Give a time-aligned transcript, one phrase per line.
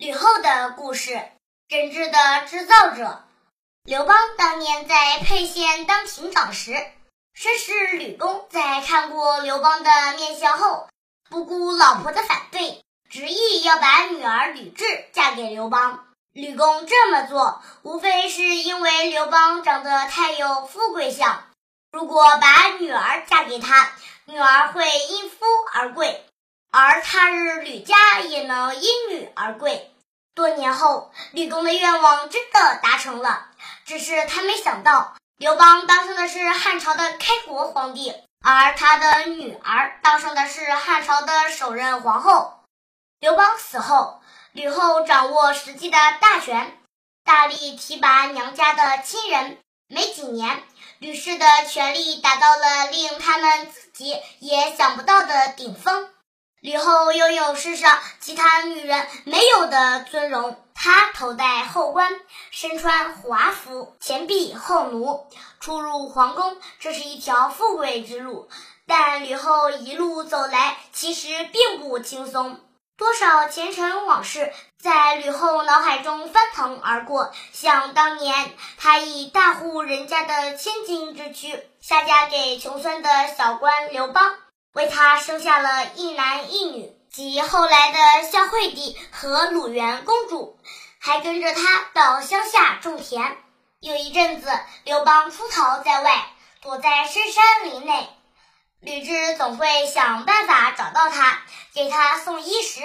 [0.00, 1.20] 吕后的故事，
[1.68, 3.22] 真挚的制造者。
[3.84, 6.72] 刘邦当年在沛县当亭长时，
[7.38, 10.88] 绅士吕公在看过刘邦的面相后，
[11.28, 16.06] 不顾老婆的反对，执意要把女儿吕雉嫁给刘邦。
[16.32, 21.44] 吕公这么做，无非是因为刘邦长得太有富贵相，
[21.92, 23.92] 如果把女儿嫁给他，
[24.24, 25.44] 女儿会因夫
[25.74, 26.24] 而贵。
[26.70, 29.92] 而他日吕家也能因女而贵。
[30.34, 33.48] 多年后，吕公的愿望真的达成了，
[33.84, 42.60] 只是他没想到，刘邦当上的是汉朝的开国皇帝，而他的女儿当上的是汉朝的首任皇后。
[43.18, 46.78] 刘邦死后，吕后掌握实际的大权，
[47.24, 49.58] 大力提拔娘家的亲人。
[49.88, 50.62] 没几年，
[51.00, 56.08] 吕氏的权力达到了令他们自己也想不到的顶峰。
[56.60, 62.12] 吕后拥有世上其他女人没有的尊荣，她头戴后冠，
[62.50, 65.26] 身穿华服，前避后奴，
[65.58, 68.50] 出入皇宫，这是一条富贵之路。
[68.86, 72.60] 但吕后一路走来，其实并不轻松，
[72.98, 77.32] 多少前尘往事在吕后脑海中翻腾而过。
[77.54, 84.34] 想当年，她以大户人家的千金之躯，下嫁给穷酸的小官刘邦。
[84.72, 90.60] 为他生下了一男一女，及后来的孝惠帝和鲁元公主，
[91.00, 93.36] 还跟着他到乡下种田。
[93.80, 94.48] 有一阵子，
[94.84, 96.24] 刘邦出逃在外，
[96.62, 98.08] 躲在深山林内，
[98.80, 101.42] 吕雉总会想办法找到他，
[101.74, 102.80] 给他送衣食，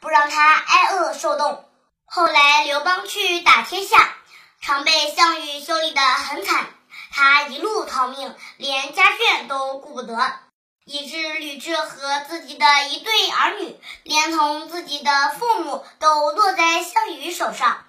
[0.00, 1.64] 不让他挨饿受冻。
[2.04, 4.12] 后来刘邦去打天下，
[4.60, 6.66] 常被项羽修理得很惨，
[7.12, 10.40] 他一路逃命，连家眷都顾不得。
[10.88, 17.84] 以致吕雉和自己的一对儿女，连同自己的父母，都落在项羽手上，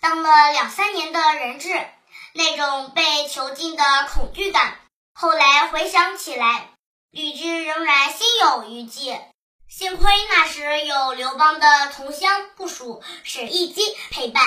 [0.00, 1.86] 当了两三年的人质。
[2.32, 4.78] 那种被囚禁的恐惧感，
[5.14, 6.70] 后来回想起来，
[7.12, 9.20] 吕雉仍然心有余悸。
[9.68, 14.42] 幸亏那时有刘邦的同乡部属沈亦基陪伴，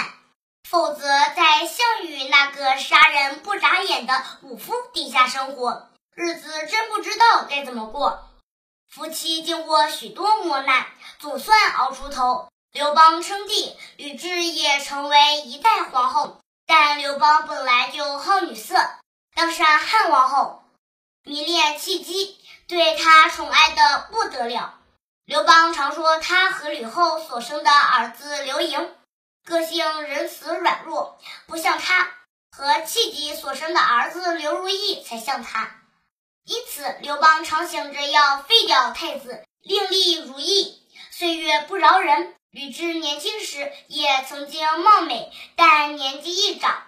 [0.70, 5.90] 否则在项羽那个杀人不眨眼的武夫底下生活。
[6.16, 8.30] 日子真不知道该怎么过，
[8.88, 10.86] 夫妻经过许多磨难，
[11.18, 12.48] 总算熬出头。
[12.72, 16.40] 刘邦称帝，吕雉也成为一代皇后。
[16.68, 18.76] 但刘邦本来就好女色，
[19.36, 20.64] 当上汉王后，
[21.24, 24.80] 迷恋戚姬，对她宠爱的不得了。
[25.26, 28.96] 刘邦常说他和吕后所生的儿子刘盈，
[29.46, 32.06] 个性仁慈软弱，不像他；
[32.52, 35.80] 和戚姬所生的儿子刘如意才像他。
[36.46, 40.82] 因此，刘邦常想着要废掉太子，另立如意。
[41.10, 46.84] 岁月不饶人，吕雉年轻时也曾经貌美，但年纪一长，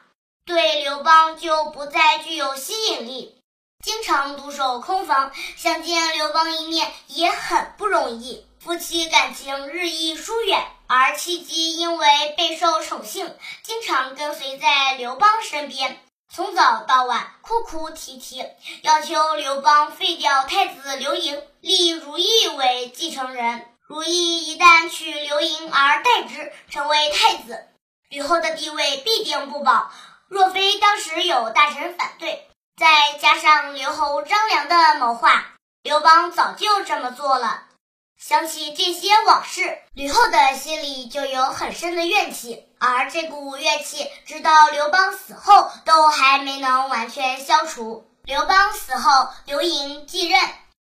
[0.46, 3.42] 对刘邦就不再具有吸引力，
[3.84, 8.46] 经常独守空房，想见刘邦一面也很不容易。
[8.60, 16.02] 夫妻感情日益疏远，而戚姬因为备受宠幸，经常跟随在刘邦身边。
[16.36, 18.46] 从早到晚哭哭啼啼，
[18.82, 23.66] 要求刘邦废掉太子刘盈，立如意为继承人。
[23.88, 27.70] 如意一旦娶刘盈而代之，成为太子，
[28.10, 29.90] 吕后的地位必定不保。
[30.28, 32.46] 若非当时有大臣反对，
[32.76, 35.54] 再加上刘侯张良的谋划，
[35.84, 37.64] 刘邦早就这么做了。
[38.20, 48.10] 想起这些往事，吕后的心里就有很深的怨气，而这股怨气直到刘邦死后都还没能完全消除。
[48.24, 50.40] 刘邦死后，刘盈继任，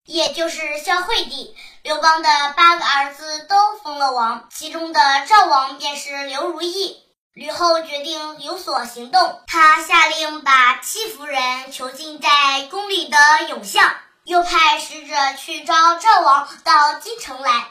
[0.05, 1.57] 也就是孝惠帝。
[1.83, 7.05] 刘邦的八个儿子都封了王，其中的赵王便是刘如意。
[7.33, 12.29] 吕后决定有所行动，她下令把戚夫人囚禁在
[12.71, 13.95] 宫里的永巷。
[14.25, 17.69] 又派使者去召赵王到京城来。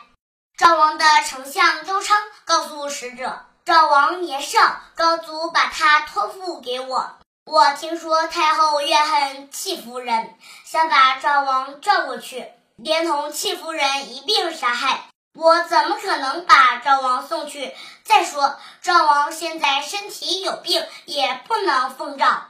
[0.57, 7.17] 赵王的丞相周昌告诉使者：“赵王年少，高祖把他托付给我。
[7.45, 15.09] 我听说太后怨恨戚夫人，想把赵王召过去，连同戚夫人一并杀害。
[15.37, 17.75] 我怎么可能把赵王送去？
[18.05, 22.43] 再说赵王现在身体有病，也不能奉诏。”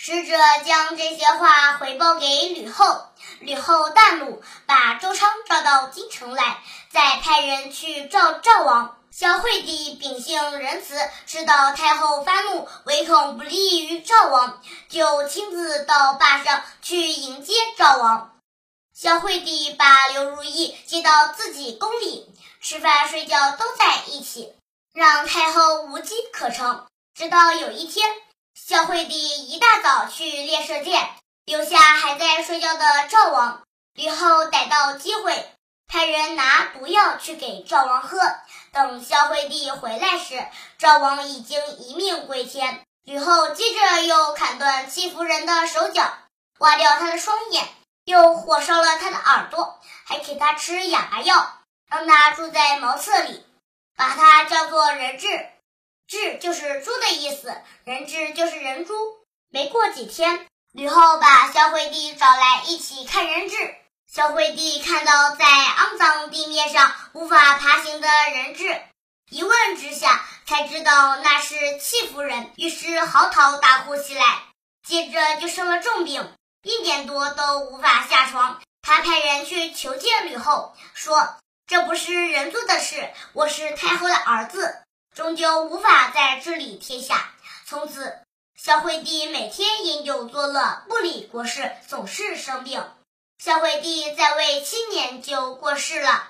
[0.00, 3.08] 使者将这些话回报给吕后，
[3.40, 8.96] 吕后大怒，把周昌召到京城来，再派人去召赵王。
[9.12, 18.40] 孝惠帝秉性仁慈，知道太后发怒，唯恐不利于赵王，就亲自到坝上去迎接赵王。
[18.94, 22.26] 孝惠帝把刘如意接到自己宫里，
[22.62, 24.54] 吃饭睡觉都在一起。
[24.94, 26.86] 让太后无机可乘。
[27.14, 28.08] 直到有一天，
[28.54, 31.10] 孝惠帝一大早去猎射箭，
[31.44, 33.62] 留下还在睡觉的赵王。
[33.92, 35.50] 吕后逮到机会，
[35.86, 38.18] 派人拿毒药去给赵王喝。
[38.72, 40.42] 等孝惠帝回来时，
[40.78, 42.80] 赵王已经一命归天。
[43.04, 46.10] 吕后接着又砍断戚夫人的手脚，
[46.58, 47.68] 挖掉她的双眼，
[48.06, 51.52] 又火烧了她的耳朵，还给她吃哑巴药，
[51.90, 53.44] 让她住在茅厕里，
[53.94, 55.28] 把她叫做人质。
[56.06, 57.54] 质就是猪的意思，
[57.84, 58.94] 人质就是人猪。
[59.50, 63.74] 没过几天，吕后把孝惠帝找来一起看人质。
[64.14, 68.78] 孝惠帝看到在肮脏地面上无法爬行的人质。
[69.30, 74.42] 一问之下，才知道那是戚夫人，于是嚎啕大哭起来。
[74.86, 76.30] 接着就生了重病，
[76.62, 78.60] 一年多都无法下床。
[78.82, 84.82] 他派人去求见吕后，说：“这不是人做的事，我是太后的儿子，
[85.14, 87.30] 终究无法再治理天下。”
[87.64, 88.18] 从此，
[88.58, 92.84] 孝惠帝每天饮酒作乐，不理国事，总是生病。
[93.44, 96.28] 孝惠帝在位七年就过世了，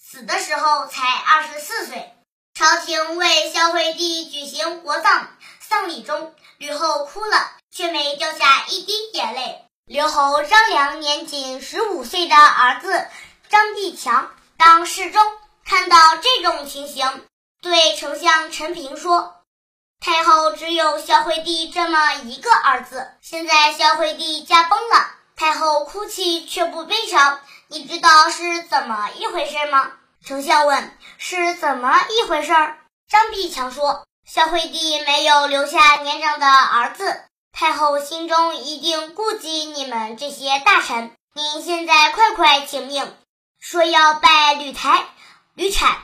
[0.00, 2.14] 死的时候才二十四岁。
[2.54, 5.28] 朝廷为孝惠帝举行国葬，
[5.58, 9.64] 丧礼中，吕后哭了，却没掉下一滴眼泪。
[9.86, 13.08] 刘侯张良年仅十五岁的儿子
[13.48, 15.20] 张继强当侍中，
[15.64, 17.26] 看到这种情形，
[17.60, 19.42] 对丞相陈平说
[19.98, 29.92] ：“太后只有孝惠帝这么一个儿子，现在孝惠帝驾崩了，太后哭泣却不悲伤，你知道是怎么一回事吗？”
[30.26, 32.52] 丞相问：“是怎么一回事？”
[33.08, 37.22] 张必强说：“孝惠帝没有留下年长的儿子，
[37.52, 41.12] 太后心中一定顾及你们这些大臣。
[41.34, 43.14] 您现在快快请命，
[43.60, 45.06] 说要拜吕台、
[45.54, 45.98] 吕产、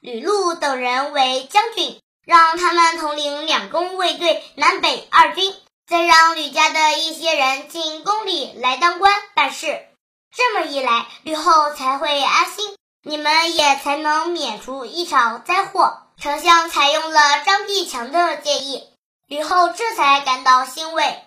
[0.00, 5.54] 吕禄等人为将军，让他们统领两宫卫队南北二军，
[5.90, 9.88] 再让吕家的一些人进宫里来当官办事。
[10.32, 16.02] 这么一来，吕后才会安心。”你们也才能免除一场灾祸。
[16.16, 18.86] 丞相采用了张必强的建议，
[19.26, 21.24] 吕后这才感到欣慰，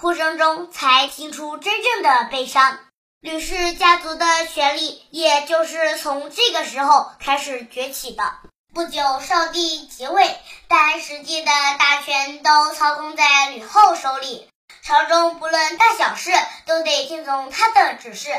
[0.00, 2.78] 哭声中才听出真正的悲伤。
[3.20, 8.36] 吕氏家族的权力也就是从这个时候开始崛起的。
[8.74, 10.34] 不久，少帝即位，
[10.66, 14.48] 但实际的大权都操控在吕后手里，
[14.82, 16.32] 朝中不论大小事
[16.64, 18.30] 都得听从他的指示。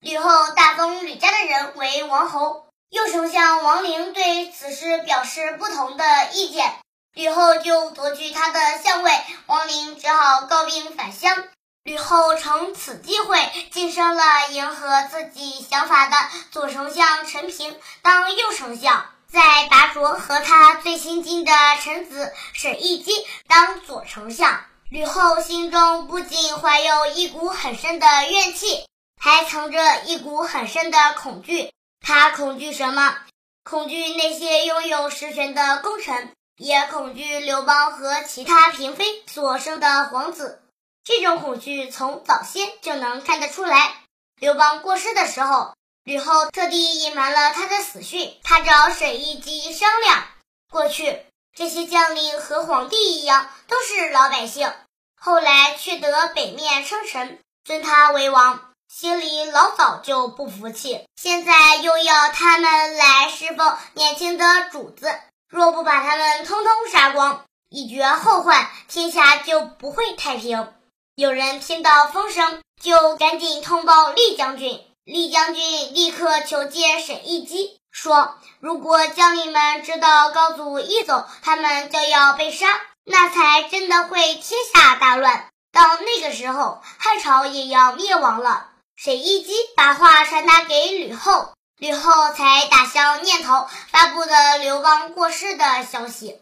[0.00, 6.76] 吕后大封吕家的人为王侯，右丞相王陵对此事表示不同的意见，
[7.12, 9.12] 吕后就夺去他的相位，
[9.44, 11.44] 王陵只好告病返乡。
[11.82, 16.16] 吕后乘此机会晋升了迎合自己想法的
[16.50, 19.04] 左丞相陈平当右丞相，
[19.34, 21.52] 在拔擢和他最亲近的
[21.82, 23.10] 臣子沈亦基
[23.48, 24.64] 当左丞相。
[24.88, 28.86] 吕后心中不仅怀有一股很深的怨气。
[29.20, 33.16] 还藏着一股很深的恐惧，他恐惧什么？
[33.64, 40.62] 恐惧那些拥有实权的功臣，也恐惧刘邦和其他嫔妃所生的皇子。
[41.02, 43.96] 这种恐惧从早先就能看得出来。
[44.38, 48.36] 刘邦过世的时候，吕后特地隐瞒了他的死讯。
[48.44, 50.24] 他找沈亦基商量，
[50.70, 51.24] 过去
[51.56, 54.72] 这些将领和皇帝一样，都是老百姓，
[55.18, 58.70] 后来却得北面称臣，尊他为王。
[58.86, 70.72] 心里老早就不服气，现在又要他们来侍奉年轻的主子，若不把他们通通杀光，以绝后患，天下就不会太平。
[71.16, 74.83] 有人听到风声，就赶紧通报厉将军。
[75.04, 85.50] 厉将军立刻求见沈一基，说：“如果将领们知道高祖一走，他们就要被杀，那才真的会天下大乱。
[85.72, 96.40] 到那个时候，汉朝也要灭亡了。”沈一基把话传达给吕后，吕后才打消念头，发布了刘邦过世的消息。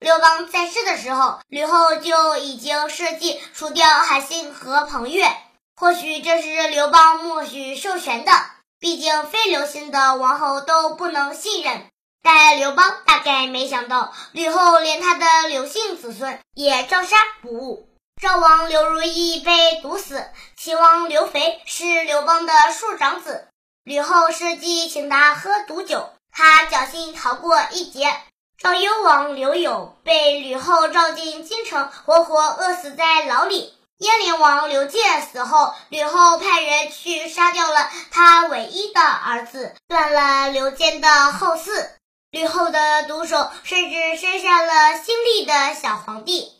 [0.00, 5.34] 刘邦在世的时候，吕后就已经设计除掉韩信和彭越。
[5.82, 8.30] 或许这是刘邦默许授权的，
[8.78, 11.86] 毕竟非刘姓的王侯都不能信任。
[12.22, 17.88] 但刘邦大概没想到，吕后连他的刘姓子孙也照杀不误。
[18.22, 20.24] 赵王刘如意被毒死，
[20.56, 23.48] 齐王刘肥是刘邦的庶长子。
[23.82, 28.14] 吕后设计请他喝毒酒，他侥幸逃过一劫。
[28.56, 33.74] 赵幽王刘友被吕后召进京城，活活饿死在牢里。
[33.98, 41.88] 燕灵王刘建死后，吕后派人去杀掉了他唯一的儿子，断了刘坚的后嗣。
[42.30, 46.50] 吕后的毒手甚至生下了新立的小皇帝。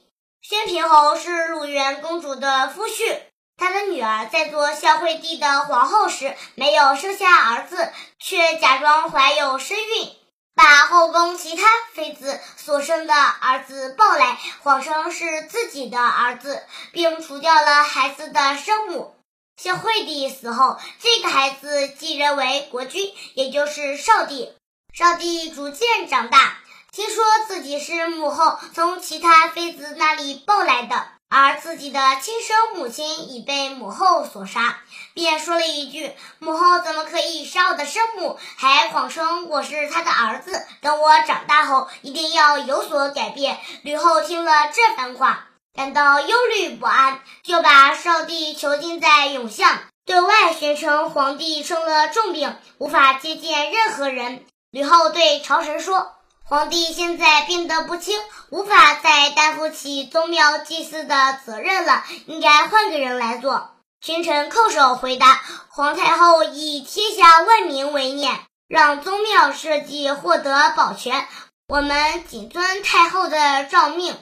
[0.42, 3.20] 宣平侯是鲁元公主的夫婿，
[3.56, 10.12] 他的女儿在做孝惠帝的皇后时没有生下儿子，却假装怀有身孕，
[10.54, 19.14] 把后宫其他妃子所生的儿子抱来，谎称是自己的儿子，并除掉了孩子的生母。
[19.56, 24.52] 孝惠帝死后，这个孩子继任为国君，也就是少帝。
[24.92, 26.58] 少帝逐渐长大。
[26.90, 34.80] 听说自己是母后从其他妃子那里抱来的，而自己的亲生母亲已被母后所杀，
[35.14, 38.38] 便说了一句：“母后怎么可以杀我的生母？
[38.58, 40.62] 还谎称我是她的儿子。
[40.82, 54.44] 等我长大后，一定要有所改变。”吕后听了这番话，感到忧虑不安，就把少帝囚禁在永巷，对外宣称皇帝生了重病，无法接见任何人。
[54.70, 56.12] 吕后对朝臣说。
[56.52, 63.70] 皇帝现在病得不轻，无法再担负起宗庙祭祀的责任了，应该换个人来做。
[64.02, 65.40] 群臣叩首回答：
[65.70, 71.26] 皇太后以天下万民为念，让宗庙社稷获得保全，
[71.68, 74.14] 我们谨遵太后的诏命。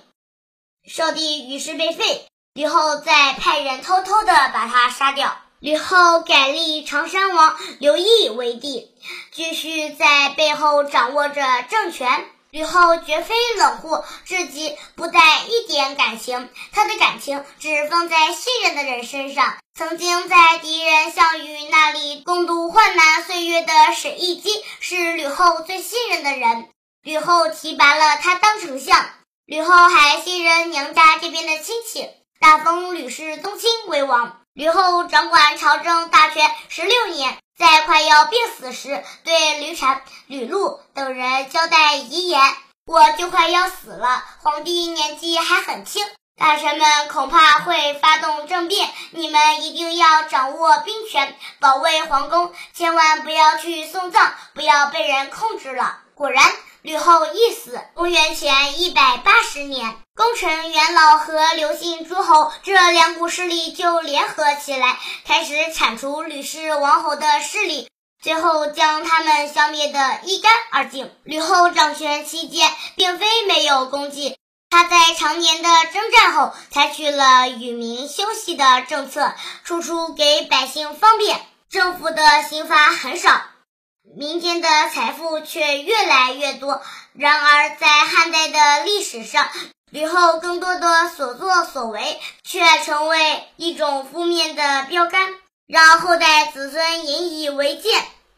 [0.89, 5.37] 少帝于是被废，吕后再派人偷偷的把他杀掉。
[5.61, 8.95] 吕后改立长山王刘义为帝，
[9.31, 12.25] 继续在背后掌握着政权。
[12.51, 19.59] 吕后绝非冷酷至极，不带一点感情，她的感情只放在信任的人身上。
[19.75, 26.71] 曾经在敌人项羽那里共度患难岁月的沈亦基，是吕后最信任的人。
[27.03, 29.11] 吕后提拔了他当丞相。
[29.45, 32.09] 吕后还信任娘家这边的亲戚，
[32.41, 34.40] 大封吕氏宗亲为王。
[34.61, 42.43] 吕后掌管朝政大权十六年，在快要病死时，对吕产、吕禄等人交代遗言
[42.85, 56.45] ：“我就快要死了，皇帝年纪还很轻，大臣们恐怕会发动政变，你们一定要掌握兵权，保卫皇宫，千万不要去送葬，不要被人控制了。”果然。
[56.83, 67.91] 吕后一死，公元前一百八十年，功臣元老和刘姓诸侯这两股势力就联合起来，开始铲除吕氏王侯的势力，
[68.23, 71.13] 最后将他们消灭得一干二净。
[71.25, 74.39] 吕后掌权期间，并非没有功绩，
[74.71, 79.35] 她在常年的征战后，采取了与民休息的政策，
[79.65, 83.43] 处处给百姓方便，政府的刑罚很少。
[84.03, 86.83] 民间的财富却越来越多。
[87.13, 89.49] 然而，在汉代的历史上，
[89.91, 95.35] 吕后更多的所作所为却成为一种负面的标杆，
[95.67, 97.91] 让后代子孙引以为戒。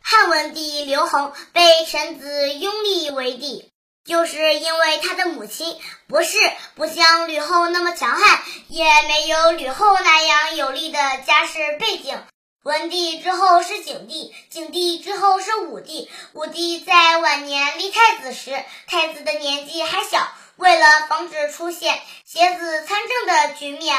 [0.05, 3.71] 汉文帝刘恒被臣子拥立为帝，
[4.05, 5.79] 就是因为他的母亲
[6.09, 6.39] 不是
[6.75, 12.21] 不像吕后那么强悍，也没有吕后那样有力的家世背景。
[12.63, 16.09] 文帝之后是景帝，景帝之后是武帝。
[16.33, 20.29] 武帝在晚年立太子时，太子的年纪还小。
[20.55, 23.97] 为了防止出现邪子参政的局面，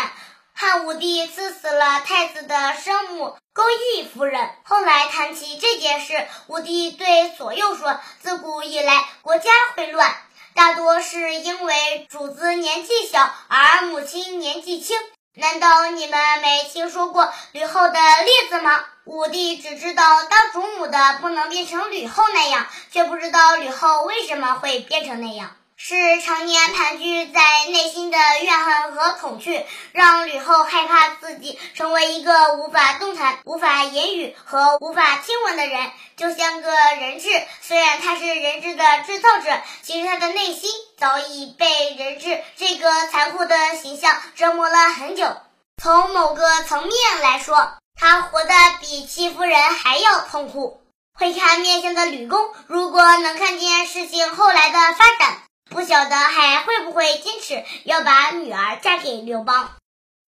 [0.54, 3.64] 汉武帝赐死了太子的生母钩
[3.98, 4.50] 弋夫人。
[4.64, 10.16] 后来谈起这件事，武帝对左右说：“自古以来，国家会乱，
[10.54, 14.98] 大多是因为主子年纪小，而母亲年纪轻。”
[15.36, 18.86] 难道你们没听说过吕后的例子吗？
[19.06, 25.56] 武帝只知道当主母的不能变成吕后那样，却不知道吕后为什么会变成那样。
[25.86, 37.28] 是常年盘踞在内心的怨恨和恐惧，让吕后害怕自己成为一个无法动弹、无法言语和无法听闻的人，就像个人质。
[37.60, 45.36] 虽然他是人质的制造者，其实他的内心早已被人质这个残酷的形象折磨了很久。
[45.84, 50.82] 从某个层面来说，他活得比戚夫人还要痛苦。
[51.20, 55.40] 会看面相的吕公，如果能看见事情后来的发展。
[55.70, 59.72] 不晓得还会不会坚持要把女儿嫁给刘邦。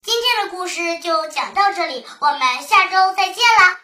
[0.01, 3.79] 今天的故事就讲到这里，我们下周再见啦。